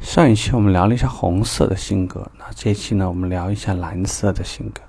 [0.00, 4.80] 上一期我们聊了一下红色的性格，那这一期呢，我们聊一下蓝色的性格。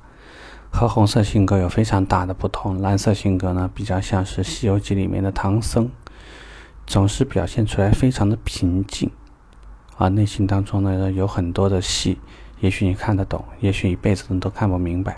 [0.71, 5.89] 和红色性格有非常大的不同，蓝色性格呢比较像是《西游记》里面的唐僧，
[6.87, 9.11] 总是表现出来非常的平静，
[9.97, 12.17] 啊，内心当中呢有很多的戏，
[12.61, 15.17] 也许你看得懂，也许一辈子你都看不明白。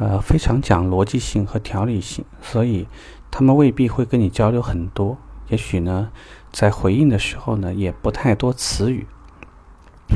[0.00, 2.88] 呃，非常讲逻辑性和条理性，所以
[3.30, 5.16] 他们未必会跟你交流很多，
[5.48, 6.10] 也许呢。
[6.56, 9.06] 在回应的时候呢，也不太多词语，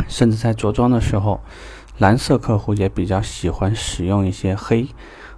[0.08, 1.42] 甚至在着装的时候，
[1.98, 4.88] 蓝色客户也比较喜欢使用一些黑、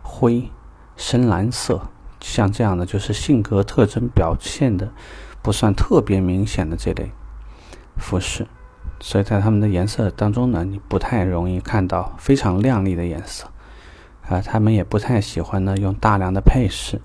[0.01, 0.49] 灰、
[0.97, 1.89] 深蓝色，
[2.21, 4.93] 像这样的就是性格特征表现的
[5.43, 7.11] 不算特别明显的这类
[7.97, 8.47] 服饰，
[9.01, 13.49] 所以在他们的颜色当中呢，你不太容易看到非常亮丽的颜色，
[14.29, 17.01] 啊，他们也不太喜欢呢用大量的配饰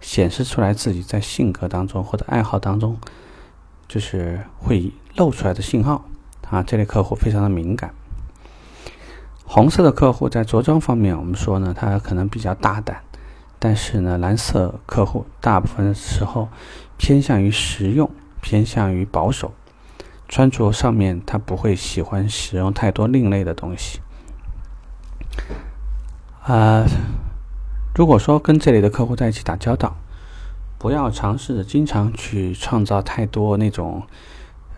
[0.00, 2.98] 显示出来自己在性格当中或者爱好当中。
[3.88, 6.04] 就是会露出来的信号
[6.50, 7.94] 啊，这类客户非常的敏感。
[9.44, 13.02] 红色的客户在着装方面，我们说呢，他可能比较大胆，
[13.58, 16.48] 但是呢，蓝色客户大部分时候
[16.96, 18.10] 偏向于实用，
[18.40, 19.52] 偏向于保守，
[20.28, 24.00] 穿着上面他不会喜欢使用太多另类的东西。
[26.42, 26.84] 啊，
[27.94, 29.96] 如果说跟这类的客户在一起打交道。
[30.78, 34.02] 不要尝试着经常去创造太多那种，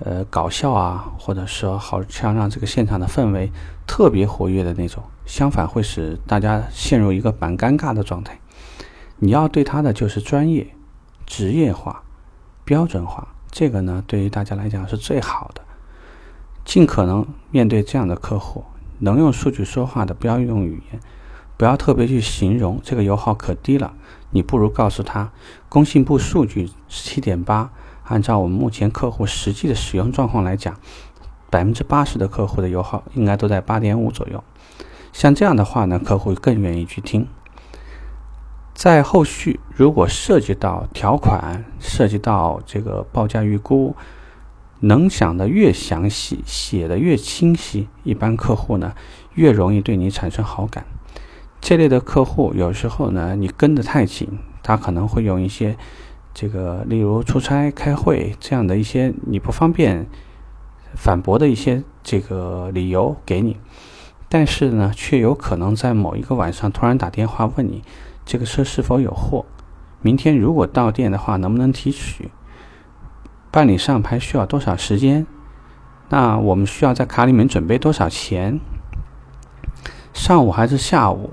[0.01, 3.51] 呃，搞笑啊，或者说好像让这个现场的氛围
[3.87, 8.39] 特别活跃的那种，相反会使大家陷入一个蛮尴尬的状态。
[9.19, 10.75] 你要对他的就是专业、
[11.27, 12.03] 职业化、
[12.65, 15.63] 标准化，这个呢，对于大家来讲是最好的。
[16.65, 18.65] 尽可能面对这样的客户，
[18.99, 21.01] 能用数据说话的，不要用语言。
[21.59, 23.93] 不要特别去形容这个油耗可低了，
[24.31, 25.33] 你不如告诉他，
[25.69, 27.71] 工信部数据七点八，
[28.05, 30.77] 按照我们目前客户实际的使用状况来讲，
[31.51, 34.43] 百分之八十的客户的油耗应该都在八点五左右。
[35.13, 37.27] 像这样的话呢，客户更愿意去听。
[38.73, 43.97] 在后续如果涉及到条款，涉及到这个报价预估，
[44.79, 48.95] 能想的越详细，写的越清晰，一般客户呢
[49.35, 50.87] 越容易对你产生好感。
[51.69, 54.27] 这类的客户有时候呢，你跟得太紧，
[54.63, 55.77] 他可能会用一些
[56.33, 60.07] 这个，例如出差、开会这样的一些你不方便
[60.95, 63.59] 反驳的一些这个理由给你，
[64.31, 67.83] 但是呢，却有可能在某一个晚上突然打电话问你
[68.25, 69.45] 这个车是否有货，
[70.01, 72.31] 明天如果到店的话能不能提取，
[73.51, 75.27] 办理上牌需要多少时间，
[76.09, 78.59] 那我们需要在卡里面准备多少钱？
[80.15, 81.31] 上午还是下午，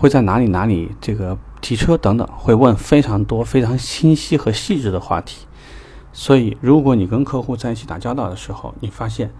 [0.00, 5.46] 会在哪里哪里这个提车等等，会问非常多、非常清晰和细致的话题。
[6.10, 9.30] 所以，如果你跟客户在一起打交道的时候，你发现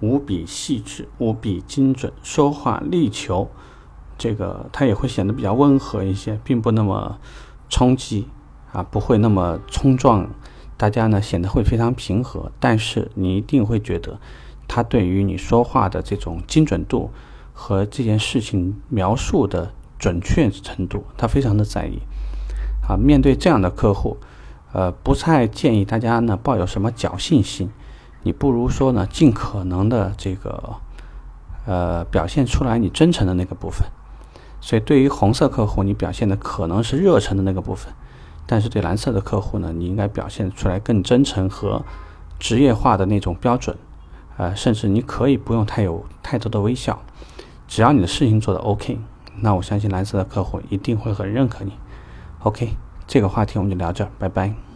[0.00, 3.48] 无比细致、无比精准，说话力求，
[4.18, 7.20] 这个他也会显得比较温和一些，并不那么
[7.68, 8.26] 冲击
[8.72, 10.28] 啊，不会那么冲撞，
[10.76, 12.50] 大家呢显得会非常平和。
[12.58, 14.18] 但是你一定会觉得，
[14.66, 17.12] 他对于你说话的这种精准度。
[17.52, 22.00] 和这件事情描述的准确程度，他非常的在意。
[22.88, 24.16] 啊，面对这样的客户，
[24.72, 27.70] 呃，不太建议大家呢抱有什么侥幸心。
[28.22, 30.76] 你不如说呢，尽可能的这个，
[31.66, 33.86] 呃，表现出来你真诚的那个部分。
[34.60, 37.92] 所以，对于红色客户，你表现的可能是热忱的那个部分；
[38.46, 41.82] 但是对蓝色的客户呢，你应该表现出来更真诚和
[42.38, 43.76] 职业化的那种标准。
[44.36, 47.00] 呃，甚至你可以不用太有太多的微笑。
[47.68, 48.98] 只要你的事情做的 OK，
[49.40, 51.72] 那我相信蓝色的客户一定会很认可你。
[52.40, 54.69] OK，这个话题我们就聊这儿，拜拜。